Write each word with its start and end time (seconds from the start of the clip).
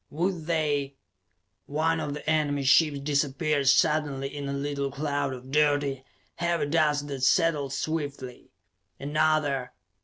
Would 0.09 0.47
they 0.47 0.95
One 1.67 1.99
of 1.99 2.15
the 2.15 2.27
enemy 2.27 2.63
ships 2.63 2.97
disappeared 3.01 3.67
suddenly 3.69 4.35
in 4.35 4.49
a 4.49 4.51
little 4.51 4.89
cloud 4.89 5.31
of 5.31 5.51
dirty, 5.51 6.03
heavy 6.37 6.65
dust 6.65 7.07
that 7.09 7.21
settled 7.21 7.71
swiftly. 7.73 8.49
Another 8.99 9.73